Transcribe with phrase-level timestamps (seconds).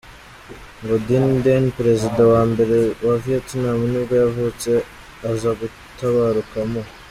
[0.81, 4.71] Ngo Dinh Diem, perezida wa mbere wa Vietnam nibwo yavutse,
[5.29, 6.81] aza gutabaruka mu.